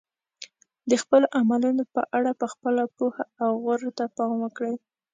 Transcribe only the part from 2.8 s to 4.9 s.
پوهه او غورو ته پام وکړئ.